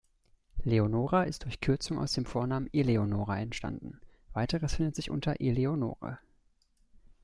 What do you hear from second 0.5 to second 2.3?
Leonora ist durch Kürzung aus dem